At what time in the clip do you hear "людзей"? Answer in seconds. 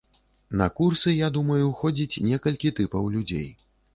3.19-3.49